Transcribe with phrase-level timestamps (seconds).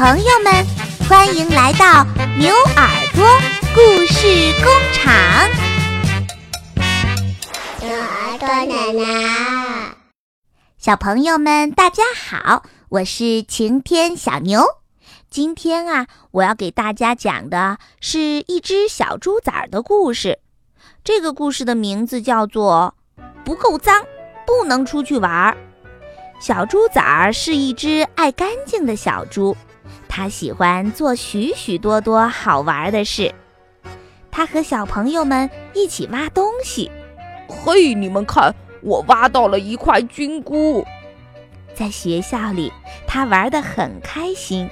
[0.00, 0.50] 朋友们，
[1.06, 2.06] 欢迎来到
[2.38, 3.22] 牛耳朵
[3.74, 5.12] 故事工厂。
[7.82, 9.94] 牛耳朵奶奶，
[10.78, 14.64] 小朋友们，大家好，我是晴天小牛。
[15.28, 20.38] 今天啊，我要给大家讲的是一只小猪崽儿的故事。
[21.04, 22.94] 这个故事的名字叫做
[23.44, 24.02] 《不够脏，
[24.46, 25.52] 不能出去玩儿》。
[26.42, 29.54] 小猪崽儿是一只爱干净的小猪。
[30.12, 33.32] 他喜欢做许许多多好玩的事。
[34.28, 36.90] 他和小朋友们一起挖东西。
[37.48, 40.84] 嘿，你们看，我挖到了一块菌菇。
[41.74, 42.72] 在学校里，
[43.06, 44.68] 他玩得很开心。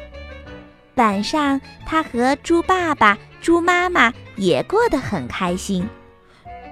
[0.97, 5.89] 晚上，他和猪爸爸、猪妈妈也过得很开心。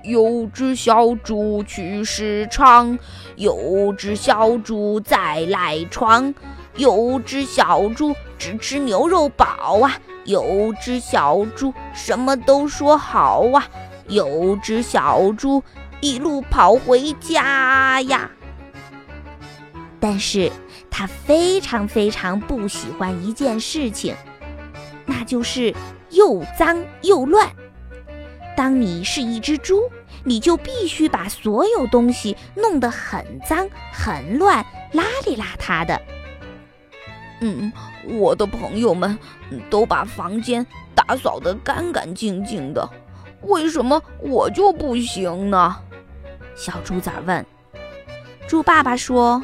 [0.02, 2.98] 有只小猪去市场，
[3.36, 6.34] 有只小猪在赖床。
[6.76, 13.66] 有只小猪只吃牛肉饱啊，有只小猪什么都说好啊，
[14.08, 15.62] 有只小猪
[16.00, 18.30] 一路跑回家呀。
[19.98, 20.52] 但是
[20.90, 24.14] 它非常非常不喜欢一件事情，
[25.06, 25.74] 那就是
[26.10, 27.50] 又脏又乱。
[28.56, 29.82] 当你是一只猪，
[30.24, 36.00] 你就必须把所有东西弄得很脏、很乱、邋里邋遢的。
[37.40, 37.72] 嗯，
[38.04, 39.18] 我的朋友们
[39.68, 42.88] 都把房间打扫得干干净净的，
[43.42, 45.76] 为什么我就不行呢？
[46.54, 47.44] 小猪崽问。
[48.48, 49.42] 猪爸爸说：“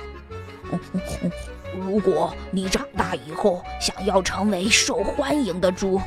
[1.77, 6.01] 如果你长大以后想要成为受欢迎的猪，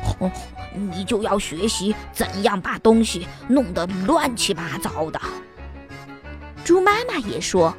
[0.73, 5.21] 你就要学习怎样把东西弄得乱七八糟的。”
[6.65, 7.75] 猪妈妈也说：“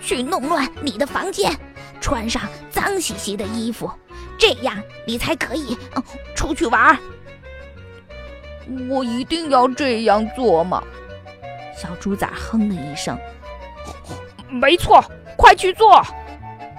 [0.00, 1.50] 去弄乱你的房间。”
[2.08, 3.90] 穿上脏兮兮的衣服，
[4.38, 4.74] 这样
[5.06, 5.76] 你才可以
[6.34, 6.98] 出去玩。
[8.88, 10.82] 我一定要这样做吗？
[11.76, 13.14] 小猪崽哼了一声。
[14.48, 15.04] 没错，
[15.36, 16.02] 快去做！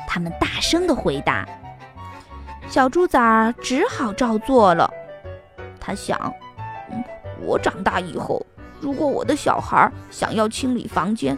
[0.08, 1.48] 他们大声的回答。
[2.68, 4.92] 小猪崽只好照做了。
[5.80, 6.34] 他想，
[7.40, 8.44] 我长大以后，
[8.80, 11.38] 如果我的小孩想要清理房间，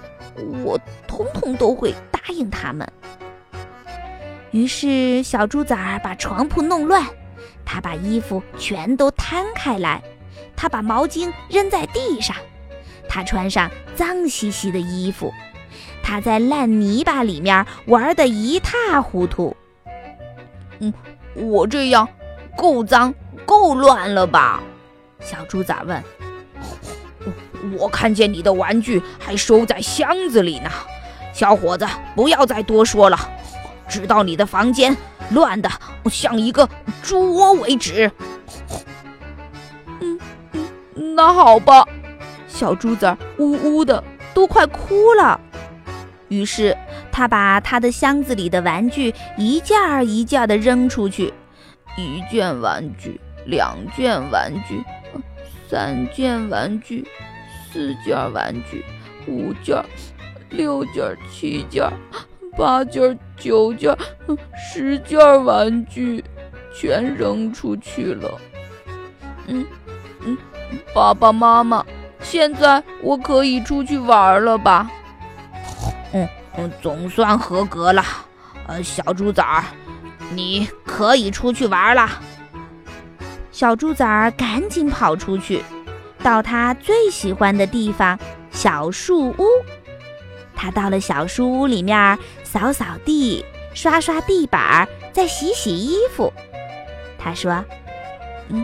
[0.64, 0.80] 我
[1.10, 2.90] 通通都会答应他们。
[4.52, 7.06] 于是，小猪崽儿把床铺弄乱，
[7.66, 10.02] 他把衣服全都摊开来，
[10.58, 12.36] 他把毛巾扔在地上，
[13.08, 15.34] 他穿上脏兮兮的衣服，
[16.04, 19.56] 他在烂泥巴里面玩得一塌糊涂。
[20.80, 20.94] 嗯，
[21.34, 22.06] 我这样
[22.58, 23.14] 够脏
[23.46, 24.62] 够乱了吧？
[25.22, 26.04] 小猪崽问。
[27.78, 30.70] 我看见你的玩具还收在箱子里呢，
[31.32, 33.18] 小伙子，不要再多说了。
[33.92, 34.96] 直到你的房间
[35.32, 35.70] 乱的
[36.10, 36.68] 像一个
[37.04, 38.10] 猪窝为止。
[40.00, 40.18] 嗯
[40.54, 41.86] 嗯，那好吧，
[42.48, 44.02] 小猪崽呜呜的
[44.34, 45.38] 都快哭了。
[46.30, 46.76] 于是
[47.12, 51.34] 他把他的箱子里的玩具一件儿一件的扔出去，
[51.98, 54.82] 一件玩具，两件玩具，
[55.70, 57.06] 三件玩具，
[57.72, 58.86] 四件玩具，
[59.28, 59.84] 五件，
[60.50, 61.84] 六件，七件。
[62.58, 63.96] 八件、九件、
[64.56, 66.24] 十件玩具
[66.74, 68.40] 全扔出去了。
[69.48, 69.66] 嗯
[70.26, 70.38] 嗯，
[70.94, 71.84] 爸爸妈妈，
[72.22, 74.90] 现在我可以出去玩了吧？
[76.14, 78.04] 嗯嗯，总算合格了。
[78.68, 79.64] 呃，小猪崽儿，
[80.34, 82.08] 你可以出去玩了。
[83.52, 85.64] 小猪崽儿赶紧跑出去，
[86.24, 88.18] 到他最喜欢的地方——
[88.52, 89.46] 小树屋。
[90.62, 96.32] 他到了小书屋里面，扫扫地，刷刷地板，再洗洗衣服。
[97.18, 97.66] 他说
[98.50, 98.64] ：“嗯，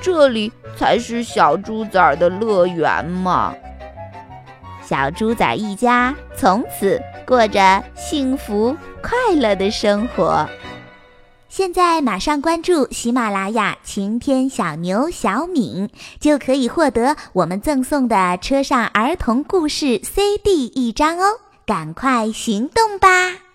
[0.00, 3.54] 这里才是小猪仔的乐园嘛。”
[4.82, 10.44] 小猪仔一家从此过着幸福快乐的生活。
[11.48, 15.88] 现在马上关注喜马拉雅晴天小牛小敏，
[16.20, 21.40] 就可以获得我们赠送的车上儿童故事 CD 一张哦！
[21.64, 23.47] 赶快行动吧！